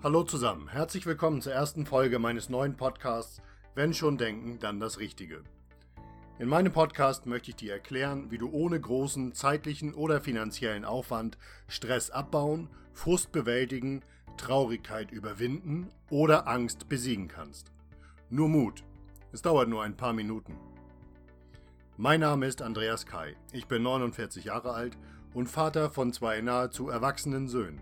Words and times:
Hallo 0.00 0.22
zusammen, 0.22 0.68
herzlich 0.68 1.06
willkommen 1.06 1.42
zur 1.42 1.54
ersten 1.54 1.84
Folge 1.84 2.20
meines 2.20 2.48
neuen 2.48 2.76
Podcasts 2.76 3.42
Wenn 3.74 3.92
schon 3.92 4.16
denken, 4.16 4.60
dann 4.60 4.78
das 4.78 5.00
Richtige. 5.00 5.42
In 6.38 6.48
meinem 6.48 6.72
Podcast 6.72 7.26
möchte 7.26 7.50
ich 7.50 7.56
dir 7.56 7.72
erklären, 7.72 8.30
wie 8.30 8.38
du 8.38 8.48
ohne 8.48 8.80
großen 8.80 9.34
zeitlichen 9.34 9.94
oder 9.94 10.20
finanziellen 10.20 10.84
Aufwand 10.84 11.36
Stress 11.66 12.10
abbauen, 12.10 12.70
Frust 12.92 13.32
bewältigen, 13.32 14.04
Traurigkeit 14.36 15.10
überwinden 15.10 15.90
oder 16.10 16.46
Angst 16.46 16.88
besiegen 16.88 17.26
kannst. 17.26 17.72
Nur 18.30 18.48
Mut. 18.48 18.84
Es 19.32 19.42
dauert 19.42 19.68
nur 19.68 19.82
ein 19.82 19.96
paar 19.96 20.12
Minuten. 20.12 20.56
Mein 21.96 22.20
Name 22.20 22.46
ist 22.46 22.62
Andreas 22.62 23.04
Kai. 23.04 23.34
Ich 23.50 23.66
bin 23.66 23.82
49 23.82 24.44
Jahre 24.44 24.74
alt 24.74 24.96
und 25.34 25.48
Vater 25.48 25.90
von 25.90 26.12
zwei 26.12 26.40
nahezu 26.40 26.88
erwachsenen 26.88 27.48
Söhnen. 27.48 27.80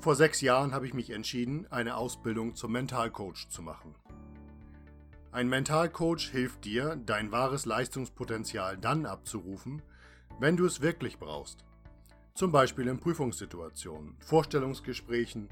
Vor 0.00 0.14
sechs 0.14 0.40
Jahren 0.40 0.72
habe 0.72 0.86
ich 0.86 0.94
mich 0.94 1.10
entschieden, 1.10 1.66
eine 1.68 1.96
Ausbildung 1.96 2.54
zum 2.54 2.72
Mentalcoach 2.72 3.50
zu 3.50 3.60
machen. 3.60 3.94
Ein 5.30 5.50
Mentalcoach 5.50 6.30
hilft 6.30 6.64
dir, 6.64 6.96
dein 7.04 7.32
wahres 7.32 7.66
Leistungspotenzial 7.66 8.78
dann 8.78 9.04
abzurufen, 9.04 9.82
wenn 10.38 10.56
du 10.56 10.64
es 10.64 10.80
wirklich 10.80 11.18
brauchst. 11.18 11.66
Zum 12.32 12.50
Beispiel 12.50 12.88
in 12.88 12.98
Prüfungssituationen, 12.98 14.16
Vorstellungsgesprächen, 14.20 15.50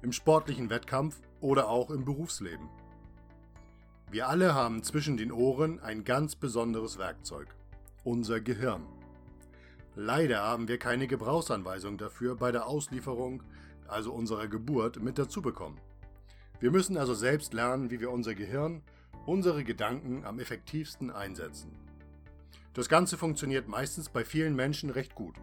im 0.00 0.12
sportlichen 0.12 0.70
Wettkampf 0.70 1.20
oder 1.42 1.68
auch 1.68 1.90
im 1.90 2.06
Berufsleben. 2.06 2.70
Wir 4.10 4.26
alle 4.26 4.54
haben 4.54 4.82
zwischen 4.82 5.18
den 5.18 5.30
Ohren 5.30 5.80
ein 5.80 6.02
ganz 6.02 6.34
besonderes 6.34 6.96
Werkzeug, 6.96 7.48
unser 8.04 8.40
Gehirn. 8.40 8.86
Leider 9.96 10.40
haben 10.40 10.66
wir 10.66 10.78
keine 10.78 11.06
Gebrauchsanweisung 11.06 11.98
dafür 11.98 12.36
bei 12.36 12.52
der 12.52 12.66
Auslieferung 12.66 13.42
also 13.92 14.12
unserer 14.12 14.48
Geburt, 14.48 15.02
mit 15.02 15.18
dazu 15.18 15.42
bekommen. 15.42 15.78
Wir 16.60 16.70
müssen 16.70 16.96
also 16.96 17.14
selbst 17.14 17.54
lernen, 17.54 17.90
wie 17.90 18.00
wir 18.00 18.10
unser 18.10 18.34
Gehirn, 18.34 18.82
unsere 19.26 19.64
Gedanken 19.64 20.24
am 20.24 20.38
effektivsten 20.38 21.10
einsetzen. 21.10 21.72
Das 22.74 22.88
Ganze 22.88 23.18
funktioniert 23.18 23.68
meistens 23.68 24.08
bei 24.08 24.24
vielen 24.24 24.56
Menschen 24.56 24.90
recht 24.90 25.14
gut, 25.14 25.34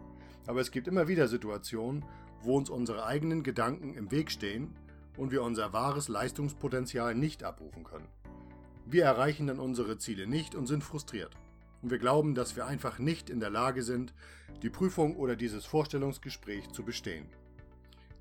aber 0.46 0.60
es 0.60 0.70
gibt 0.70 0.88
immer 0.88 1.08
wieder 1.08 1.28
Situationen, 1.28 2.04
wo 2.42 2.56
uns 2.56 2.70
unsere 2.70 3.04
eigenen 3.04 3.42
Gedanken 3.42 3.94
im 3.94 4.10
Weg 4.10 4.30
stehen 4.30 4.74
und 5.16 5.30
wir 5.30 5.42
unser 5.42 5.72
wahres 5.72 6.08
Leistungspotenzial 6.08 7.14
nicht 7.14 7.44
abrufen 7.44 7.84
können. 7.84 8.08
Wir 8.86 9.04
erreichen 9.04 9.46
dann 9.46 9.60
unsere 9.60 9.98
Ziele 9.98 10.26
nicht 10.26 10.54
und 10.54 10.66
sind 10.66 10.82
frustriert. 10.82 11.36
Und 11.82 11.90
wir 11.90 11.98
glauben, 11.98 12.34
dass 12.34 12.56
wir 12.56 12.66
einfach 12.66 12.98
nicht 12.98 13.30
in 13.30 13.40
der 13.40 13.50
Lage 13.50 13.82
sind, 13.82 14.12
die 14.62 14.70
Prüfung 14.70 15.16
oder 15.16 15.36
dieses 15.36 15.64
Vorstellungsgespräch 15.66 16.70
zu 16.72 16.82
bestehen 16.82 17.26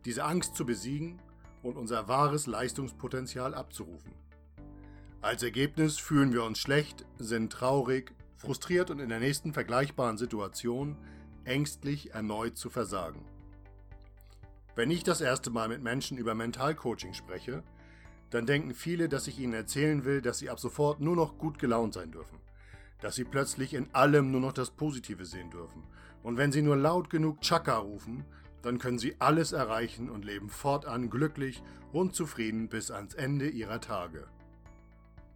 diese 0.06 0.24
Angst 0.24 0.56
zu 0.56 0.66
besiegen 0.66 1.22
und 1.62 1.78
unser 1.78 2.08
wahres 2.08 2.48
Leistungspotenzial 2.48 3.54
abzurufen. 3.54 4.14
Als 5.22 5.44
Ergebnis 5.44 5.98
fühlen 5.98 6.32
wir 6.32 6.44
uns 6.44 6.60
schlecht, 6.60 7.06
sind 7.18 7.52
traurig, 7.52 8.14
frustriert 8.38 8.90
und 8.90 9.00
in 9.00 9.10
der 9.10 9.20
nächsten 9.20 9.54
vergleichbaren 9.54 10.18
Situation 10.18 10.96
ängstlich 11.44 12.14
erneut 12.14 12.58
zu 12.58 12.70
versagen. 12.70 13.26
Wenn 14.76 14.92
ich 14.92 15.04
das 15.04 15.20
erste 15.20 15.50
Mal 15.50 15.68
mit 15.68 15.84
Menschen 15.84 16.18
über 16.18 16.36
Mentalcoaching 16.36 17.14
spreche, 17.14 17.64
dann 18.30 18.46
denken 18.46 18.74
viele, 18.74 19.10
dass 19.10 19.28
ich 19.28 19.40
ihnen 19.40 19.54
erzählen 19.54 20.06
will, 20.06 20.22
dass 20.22 20.38
sie 20.38 20.50
ab 20.50 20.60
sofort 20.60 21.02
nur 21.02 21.16
noch 21.16 21.38
gut 21.38 21.60
gelaunt 21.60 21.94
sein 21.94 22.12
dürfen, 22.12 22.40
dass 23.02 23.16
sie 23.16 23.26
plötzlich 23.26 23.74
in 23.74 23.94
allem 23.94 24.32
nur 24.32 24.40
noch 24.40 24.54
das 24.54 24.72
Positive 24.72 25.26
sehen 25.26 25.50
dürfen 25.50 25.84
und 26.24 26.38
wenn 26.38 26.52
sie 26.52 26.62
nur 26.62 26.78
laut 26.78 27.10
genug 27.10 27.42
Chaka 27.42 27.78
rufen, 27.78 28.24
dann 28.62 28.78
können 28.78 29.00
sie 29.00 29.16
alles 29.20 29.52
erreichen 29.52 30.10
und 30.10 30.26
leben 30.26 30.50
fortan 30.50 31.10
glücklich 31.10 31.62
und 31.92 32.16
zufrieden 32.16 32.70
bis 32.70 32.92
ans 32.92 33.14
Ende 33.14 33.48
ihrer 33.50 33.82
Tage. 33.82 34.28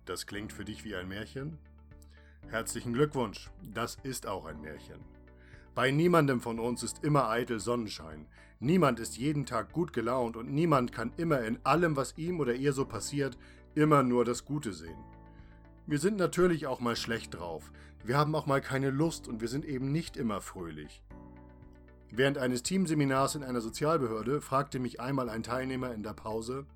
Das 0.05 0.27
klingt 0.27 0.51
für 0.51 0.65
dich 0.65 0.83
wie 0.83 0.95
ein 0.95 1.07
Märchen? 1.07 1.57
Herzlichen 2.49 2.93
Glückwunsch, 2.93 3.49
das 3.73 3.97
ist 4.03 4.27
auch 4.27 4.45
ein 4.45 4.61
Märchen. 4.61 4.99
Bei 5.75 5.89
niemandem 5.89 6.41
von 6.41 6.59
uns 6.59 6.83
ist 6.83 7.03
immer 7.03 7.29
eitel 7.29 7.59
Sonnenschein, 7.59 8.27
niemand 8.59 8.99
ist 8.99 9.17
jeden 9.17 9.45
Tag 9.45 9.71
gut 9.71 9.93
gelaunt 9.93 10.35
und 10.35 10.51
niemand 10.51 10.91
kann 10.91 11.13
immer 11.17 11.41
in 11.41 11.57
allem, 11.65 11.95
was 11.95 12.17
ihm 12.17 12.39
oder 12.39 12.53
ihr 12.53 12.73
so 12.73 12.85
passiert, 12.85 13.37
immer 13.73 14.03
nur 14.03 14.23
das 14.25 14.45
Gute 14.45 14.73
sehen. 14.73 15.03
Wir 15.87 15.99
sind 15.99 16.17
natürlich 16.17 16.67
auch 16.67 16.79
mal 16.79 16.95
schlecht 16.95 17.33
drauf, 17.33 17.71
wir 18.03 18.17
haben 18.17 18.35
auch 18.35 18.45
mal 18.45 18.61
keine 18.61 18.89
Lust 18.89 19.27
und 19.27 19.41
wir 19.41 19.47
sind 19.47 19.65
eben 19.65 19.91
nicht 19.91 20.17
immer 20.17 20.41
fröhlich. 20.41 21.01
Während 22.15 22.37
eines 22.37 22.61
Teamseminars 22.61 23.33
in 23.33 23.43
einer 23.43 23.59
Sozialbehörde 23.59 24.39
fragte 24.39 24.77
mich 24.77 24.99
einmal 25.01 25.29
ein 25.29 25.41
Teilnehmer 25.41 25.95
in 25.95 26.03
der 26.03 26.13
Pause, 26.13 26.67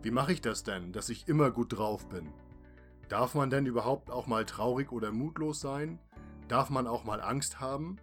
wie 0.00 0.10
mache 0.10 0.32
ich 0.32 0.40
das 0.40 0.64
denn, 0.64 0.92
dass 0.92 1.10
ich 1.10 1.28
immer 1.28 1.50
gut 1.50 1.76
drauf 1.76 2.08
bin? 2.08 2.32
Darf 3.10 3.34
man 3.34 3.50
denn 3.50 3.66
überhaupt 3.66 4.10
auch 4.10 4.26
mal 4.26 4.46
traurig 4.46 4.90
oder 4.90 5.12
mutlos 5.12 5.60
sein? 5.60 5.98
Darf 6.48 6.70
man 6.70 6.86
auch 6.86 7.04
mal 7.04 7.20
Angst 7.20 7.60
haben? 7.60 7.98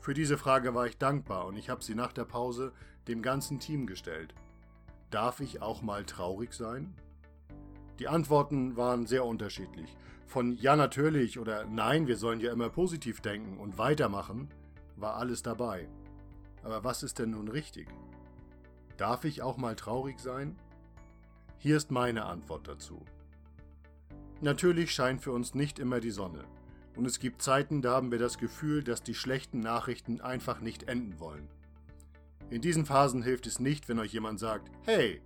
Für 0.00 0.14
diese 0.14 0.38
Frage 0.38 0.74
war 0.74 0.86
ich 0.86 0.96
dankbar 0.96 1.44
und 1.44 1.58
ich 1.58 1.68
habe 1.68 1.84
sie 1.84 1.94
nach 1.94 2.14
der 2.14 2.24
Pause 2.24 2.72
dem 3.06 3.20
ganzen 3.20 3.60
Team 3.60 3.86
gestellt. 3.86 4.34
Darf 5.10 5.40
ich 5.40 5.60
auch 5.60 5.82
mal 5.82 6.06
traurig 6.06 6.54
sein? 6.54 6.94
Die 7.98 8.08
Antworten 8.08 8.78
waren 8.78 9.04
sehr 9.04 9.26
unterschiedlich. 9.26 9.94
Von 10.24 10.56
ja 10.56 10.76
natürlich 10.76 11.38
oder 11.38 11.66
nein, 11.66 12.06
wir 12.06 12.16
sollen 12.16 12.40
ja 12.40 12.52
immer 12.52 12.70
positiv 12.70 13.20
denken 13.20 13.58
und 13.58 13.76
weitermachen 13.76 14.48
war 15.00 15.16
alles 15.16 15.42
dabei. 15.42 15.88
Aber 16.62 16.84
was 16.84 17.02
ist 17.02 17.18
denn 17.18 17.30
nun 17.30 17.48
richtig? 17.48 17.88
Darf 18.96 19.24
ich 19.24 19.42
auch 19.42 19.56
mal 19.56 19.76
traurig 19.76 20.18
sein? 20.18 20.56
Hier 21.58 21.76
ist 21.76 21.90
meine 21.90 22.24
Antwort 22.24 22.68
dazu. 22.68 23.04
Natürlich 24.40 24.92
scheint 24.92 25.20
für 25.20 25.32
uns 25.32 25.54
nicht 25.54 25.78
immer 25.78 26.00
die 26.00 26.10
Sonne. 26.10 26.44
Und 26.96 27.06
es 27.06 27.18
gibt 27.20 27.42
Zeiten, 27.42 27.82
da 27.82 27.94
haben 27.94 28.10
wir 28.10 28.18
das 28.18 28.38
Gefühl, 28.38 28.82
dass 28.82 29.02
die 29.02 29.14
schlechten 29.14 29.60
Nachrichten 29.60 30.20
einfach 30.20 30.60
nicht 30.60 30.84
enden 30.84 31.20
wollen. 31.20 31.48
In 32.50 32.60
diesen 32.60 32.86
Phasen 32.86 33.22
hilft 33.22 33.46
es 33.46 33.60
nicht, 33.60 33.88
wenn 33.88 33.98
euch 33.98 34.12
jemand 34.12 34.40
sagt, 34.40 34.70
hey, 34.84 35.20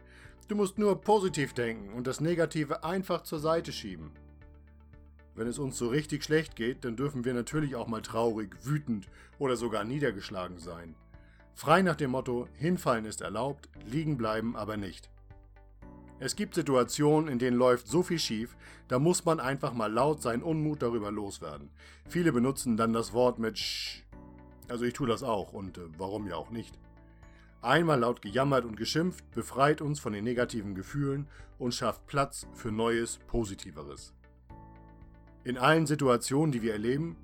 du 0.48 0.56
musst 0.56 0.78
nur 0.78 1.00
positiv 1.00 1.54
denken 1.54 1.92
und 1.94 2.06
das 2.06 2.20
Negative 2.20 2.84
einfach 2.84 3.22
zur 3.22 3.38
Seite 3.38 3.72
schieben. 3.72 4.10
Wenn 5.34 5.46
es 5.46 5.58
uns 5.58 5.78
so 5.78 5.88
richtig 5.88 6.24
schlecht 6.24 6.56
geht, 6.56 6.84
dann 6.84 6.96
dürfen 6.96 7.24
wir 7.24 7.32
natürlich 7.32 7.74
auch 7.74 7.86
mal 7.86 8.02
traurig, 8.02 8.54
wütend 8.64 9.08
oder 9.38 9.56
sogar 9.56 9.84
niedergeschlagen 9.84 10.58
sein. 10.58 10.94
Frei 11.54 11.82
nach 11.82 11.96
dem 11.96 12.10
Motto, 12.10 12.48
hinfallen 12.54 13.04
ist 13.04 13.20
erlaubt, 13.20 13.68
liegen 13.86 14.16
bleiben 14.16 14.56
aber 14.56 14.76
nicht. 14.76 15.10
Es 16.18 16.36
gibt 16.36 16.54
Situationen, 16.54 17.28
in 17.28 17.38
denen 17.38 17.56
läuft 17.56 17.88
so 17.88 18.02
viel 18.02 18.18
schief, 18.18 18.56
da 18.88 18.98
muss 18.98 19.24
man 19.24 19.40
einfach 19.40 19.72
mal 19.72 19.92
laut 19.92 20.22
seinen 20.22 20.42
Unmut 20.42 20.82
darüber 20.82 21.10
loswerden. 21.10 21.70
Viele 22.08 22.32
benutzen 22.32 22.76
dann 22.76 22.92
das 22.92 23.12
Wort 23.12 23.38
mit 23.38 23.58
Sch. 23.58 24.04
Also 24.68 24.84
ich 24.84 24.94
tue 24.94 25.08
das 25.08 25.22
auch 25.22 25.52
und 25.52 25.78
äh, 25.78 25.82
warum 25.98 26.28
ja 26.28 26.36
auch 26.36 26.50
nicht. 26.50 26.78
Einmal 27.60 28.00
laut 28.00 28.22
gejammert 28.22 28.64
und 28.64 28.76
geschimpft 28.76 29.28
befreit 29.32 29.80
uns 29.80 29.98
von 29.98 30.12
den 30.12 30.24
negativen 30.24 30.74
Gefühlen 30.74 31.26
und 31.58 31.74
schafft 31.74 32.06
Platz 32.06 32.46
für 32.54 32.70
Neues, 32.70 33.18
Positiveres. 33.26 34.12
In 35.44 35.58
allen 35.58 35.86
Situationen, 35.86 36.52
die 36.52 36.62
wir 36.62 36.72
erleben, 36.72 37.16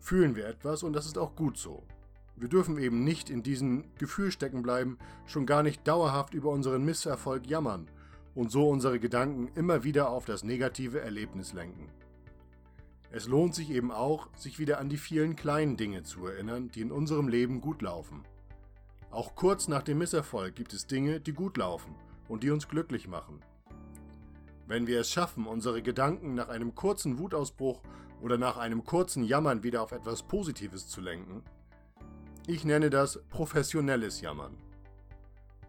fühlen 0.00 0.34
wir 0.34 0.46
etwas 0.46 0.82
und 0.82 0.94
das 0.94 1.06
ist 1.06 1.16
auch 1.16 1.36
gut 1.36 1.56
so. 1.56 1.84
Wir 2.34 2.48
dürfen 2.48 2.76
eben 2.78 3.04
nicht 3.04 3.30
in 3.30 3.44
diesem 3.44 3.84
Gefühl 3.98 4.32
stecken 4.32 4.62
bleiben, 4.62 4.98
schon 5.26 5.46
gar 5.46 5.62
nicht 5.62 5.86
dauerhaft 5.86 6.34
über 6.34 6.50
unseren 6.50 6.84
Misserfolg 6.84 7.46
jammern 7.46 7.88
und 8.34 8.50
so 8.50 8.68
unsere 8.68 8.98
Gedanken 8.98 9.48
immer 9.54 9.84
wieder 9.84 10.10
auf 10.10 10.24
das 10.24 10.42
negative 10.42 11.00
Erlebnis 11.00 11.52
lenken. 11.52 11.88
Es 13.12 13.28
lohnt 13.28 13.54
sich 13.54 13.70
eben 13.70 13.92
auch, 13.92 14.28
sich 14.36 14.58
wieder 14.58 14.80
an 14.80 14.88
die 14.88 14.96
vielen 14.96 15.36
kleinen 15.36 15.76
Dinge 15.76 16.02
zu 16.02 16.26
erinnern, 16.26 16.70
die 16.74 16.80
in 16.80 16.90
unserem 16.90 17.28
Leben 17.28 17.60
gut 17.60 17.82
laufen. 17.82 18.22
Auch 19.10 19.36
kurz 19.36 19.68
nach 19.68 19.82
dem 19.82 19.98
Misserfolg 19.98 20.56
gibt 20.56 20.72
es 20.72 20.86
Dinge, 20.86 21.20
die 21.20 21.34
gut 21.34 21.58
laufen 21.58 21.94
und 22.26 22.42
die 22.42 22.50
uns 22.50 22.66
glücklich 22.66 23.06
machen. 23.06 23.40
Wenn 24.66 24.86
wir 24.86 25.00
es 25.00 25.10
schaffen, 25.10 25.46
unsere 25.46 25.82
Gedanken 25.82 26.34
nach 26.34 26.48
einem 26.48 26.74
kurzen 26.74 27.18
Wutausbruch 27.18 27.82
oder 28.20 28.38
nach 28.38 28.56
einem 28.56 28.84
kurzen 28.84 29.24
Jammern 29.24 29.62
wieder 29.62 29.82
auf 29.82 29.92
etwas 29.92 30.22
Positives 30.22 30.88
zu 30.88 31.00
lenken, 31.00 31.42
ich 32.46 32.64
nenne 32.64 32.90
das 32.90 33.20
professionelles 33.28 34.20
Jammern. 34.20 34.56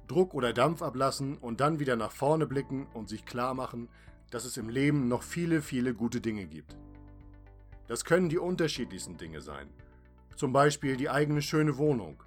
Druck 0.08 0.34
oder 0.34 0.54
Dampf 0.54 0.82
ablassen 0.82 1.38
und 1.38 1.60
dann 1.60 1.80
wieder 1.80 1.96
nach 1.96 2.12
vorne 2.12 2.46
blicken 2.46 2.88
und 2.94 3.10
sich 3.10 3.26
klar 3.26 3.54
machen, 3.54 3.90
dass 4.32 4.46
es 4.46 4.58
im 4.58 4.70
Leben 4.70 5.08
noch 5.08 5.24
viele, 5.24 5.62
viele 5.62 5.94
gute 5.94 6.20
Dinge 6.20 6.46
gibt. 6.46 6.76
Das 7.88 8.06
können 8.06 8.30
die 8.30 8.38
unterschiedlichsten 8.38 9.18
Dinge 9.18 9.42
sein. 9.42 9.70
Zum 10.36 10.52
Beispiel 10.52 10.98
die 10.98 11.10
eigene 11.10 11.42
schöne 11.42 11.78
Wohnung, 11.78 12.24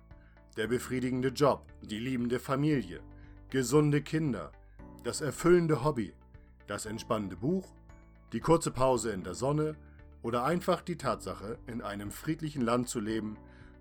der 0.56 0.68
befriedigende 0.68 1.28
Job, 1.28 1.66
die 1.82 1.98
liebende 1.98 2.38
Familie, 2.38 3.00
gesunde 3.50 4.02
Kinder, 4.02 4.52
das 5.02 5.20
erfüllende 5.20 5.82
Hobby, 5.84 6.14
das 6.66 6.86
entspannende 6.86 7.36
Buch, 7.36 7.66
die 8.32 8.40
kurze 8.40 8.70
Pause 8.70 9.12
in 9.12 9.22
der 9.22 9.34
Sonne 9.34 9.76
oder 10.22 10.44
einfach 10.44 10.82
die 10.82 10.96
Tatsache, 10.96 11.58
in 11.66 11.82
einem 11.82 12.10
friedlichen 12.10 12.62
Land 12.62 12.88
zu 12.88 13.00
leben, 13.00 13.36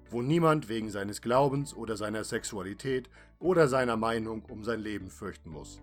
wo 0.10 0.22
niemand 0.22 0.70
wegen 0.70 0.90
seines 0.90 1.22
Glaubens 1.22 1.74
oder 1.74 1.98
seiner 1.98 2.24
Sexualität 2.24 3.10
oder 3.40 3.68
seiner 3.68 3.98
Meinung 3.98 4.44
um 4.46 4.64
sein 4.64 4.80
Leben 4.80 5.10
fürchten 5.10 5.50
muss. 5.50 5.82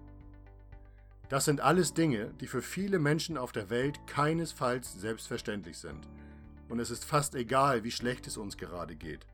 Das 1.28 1.44
sind 1.44 1.60
alles 1.60 1.94
Dinge, 1.94 2.32
die 2.40 2.46
für 2.46 2.62
viele 2.62 2.98
Menschen 2.98 3.38
auf 3.38 3.52
der 3.52 3.70
Welt 3.70 4.06
keinesfalls 4.06 5.00
selbstverständlich 5.00 5.78
sind. 5.78 6.06
Und 6.68 6.78
es 6.78 6.90
ist 6.90 7.04
fast 7.04 7.34
egal, 7.34 7.84
wie 7.84 7.90
schlecht 7.90 8.26
es 8.26 8.36
uns 8.36 8.56
gerade 8.56 8.96
geht. 8.96 9.26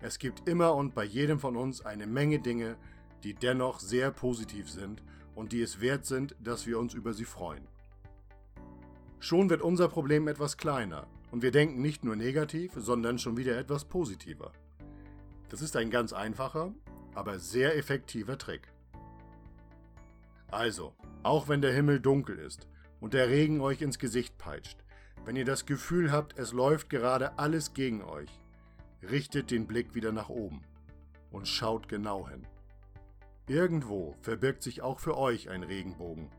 Es 0.00 0.18
gibt 0.18 0.48
immer 0.48 0.74
und 0.74 0.94
bei 0.94 1.04
jedem 1.04 1.38
von 1.38 1.56
uns 1.56 1.84
eine 1.84 2.06
Menge 2.06 2.40
Dinge, 2.40 2.76
die 3.22 3.34
dennoch 3.34 3.80
sehr 3.80 4.10
positiv 4.10 4.68
sind 4.68 5.02
und 5.34 5.52
die 5.52 5.62
es 5.62 5.80
wert 5.80 6.04
sind, 6.04 6.36
dass 6.40 6.66
wir 6.66 6.78
uns 6.78 6.94
über 6.94 7.12
sie 7.12 7.24
freuen. 7.24 7.66
Schon 9.20 9.50
wird 9.50 9.62
unser 9.62 9.88
Problem 9.88 10.28
etwas 10.28 10.56
kleiner 10.56 11.06
und 11.30 11.42
wir 11.42 11.50
denken 11.50 11.80
nicht 11.80 12.04
nur 12.04 12.16
negativ, 12.16 12.72
sondern 12.76 13.18
schon 13.18 13.36
wieder 13.36 13.56
etwas 13.56 13.84
positiver. 13.84 14.52
Das 15.48 15.62
ist 15.62 15.76
ein 15.76 15.90
ganz 15.90 16.12
einfacher, 16.12 16.74
aber 17.14 17.38
sehr 17.38 17.76
effektiver 17.76 18.38
Trick. 18.38 18.68
Also, 20.50 20.94
auch 21.22 21.48
wenn 21.48 21.62
der 21.62 21.72
Himmel 21.72 22.00
dunkel 22.00 22.38
ist 22.38 22.68
und 23.00 23.14
der 23.14 23.28
Regen 23.28 23.60
euch 23.60 23.80
ins 23.80 23.98
Gesicht 23.98 24.36
peitscht, 24.38 24.78
wenn 25.24 25.36
ihr 25.36 25.44
das 25.44 25.66
Gefühl 25.66 26.10
habt, 26.10 26.38
es 26.38 26.52
läuft 26.52 26.90
gerade 26.90 27.38
alles 27.38 27.74
gegen 27.74 28.02
euch, 28.02 28.30
richtet 29.08 29.50
den 29.50 29.66
Blick 29.66 29.94
wieder 29.94 30.12
nach 30.12 30.28
oben 30.28 30.62
und 31.30 31.48
schaut 31.48 31.88
genau 31.88 32.28
hin. 32.28 32.46
Irgendwo 33.48 34.14
verbirgt 34.20 34.62
sich 34.62 34.82
auch 34.82 35.00
für 35.00 35.16
euch 35.18 35.50
ein 35.50 35.64
Regenbogen, 35.64 36.30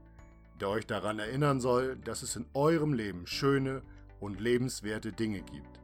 der 0.61 0.69
euch 0.69 0.87
daran 0.87 1.19
erinnern 1.19 1.59
soll, 1.59 1.97
dass 1.97 2.23
es 2.23 2.35
in 2.37 2.45
eurem 2.53 2.93
Leben 2.93 3.27
schöne 3.27 3.81
und 4.21 4.39
lebenswerte 4.39 5.11
Dinge 5.11 5.41
gibt. 5.41 5.81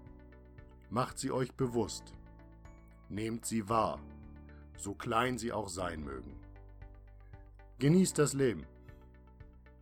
Macht 0.90 1.20
sie 1.20 1.32
euch 1.32 1.54
bewusst. 1.56 2.14
Nehmt 3.10 3.46
sie 3.46 3.68
wahr, 3.68 4.00
so 4.78 4.94
klein 4.94 5.38
sie 5.38 5.52
auch 5.52 5.68
sein 5.68 6.04
mögen. 6.04 6.40
Genießt 7.80 8.18
das 8.18 8.34
Leben. 8.34 8.66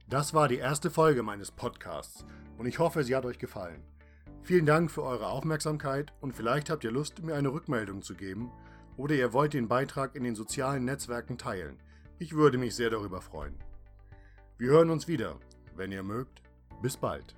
Das 0.10 0.34
war 0.34 0.48
die 0.48 0.58
erste 0.58 0.90
Folge 0.90 1.22
meines 1.22 1.52
Podcasts 1.52 2.26
und 2.58 2.66
ich 2.66 2.80
hoffe, 2.80 3.04
sie 3.04 3.16
hat 3.16 3.26
euch 3.26 3.38
gefallen. 3.38 3.84
Vielen 4.42 4.66
Dank 4.66 4.90
für 4.90 5.04
eure 5.04 5.28
Aufmerksamkeit 5.28 6.14
und 6.20 6.34
vielleicht 6.34 6.70
habt 6.70 6.84
ihr 6.84 6.92
Lust, 6.92 7.22
mir 7.22 7.36
eine 7.36 7.52
Rückmeldung 7.52 8.02
zu 8.02 8.16
geben 8.16 8.52
oder 8.98 9.16
ihr 9.16 9.32
wollt 9.32 9.54
den 9.54 9.68
Beitrag 9.68 10.16
in 10.16 10.24
den 10.24 10.36
sozialen 10.36 10.84
Netzwerken 10.84 11.38
teilen. 11.38 11.78
Ich 12.20 12.34
würde 12.34 12.58
mich 12.58 12.76
sehr 12.76 12.90
darüber 12.90 13.22
freuen. 13.22 13.56
Wir 14.58 14.72
hören 14.72 14.90
uns 14.90 15.08
wieder. 15.08 15.40
Wenn 15.76 15.92
ihr 15.92 16.04
mögt, 16.04 16.42
bis 16.82 16.98
bald. 16.98 17.37